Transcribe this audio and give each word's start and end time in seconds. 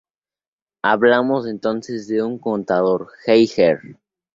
Hablamos 0.81 1.45
entonces 1.47 2.07
de 2.07 2.23
un 2.23 2.39
contador 2.39 3.09
Geiger. 3.23 3.99